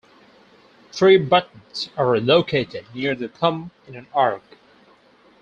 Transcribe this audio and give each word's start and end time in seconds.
Three 0.91 1.19
buttons 1.19 1.89
are 1.95 2.19
located 2.19 2.87
near 2.95 3.13
the 3.13 3.27
thumb 3.27 3.69
in 3.87 3.93
an 3.93 4.07
arc. 4.15 4.41